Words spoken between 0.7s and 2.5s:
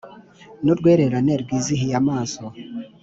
urwererane rwizihiye amaso